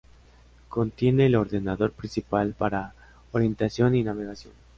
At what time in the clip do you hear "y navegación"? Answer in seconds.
3.93-4.55